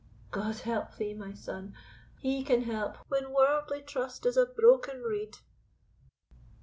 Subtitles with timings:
[0.31, 1.75] "God help thee, my son!
[2.17, 5.37] He can help when worldly trust is a broken reed."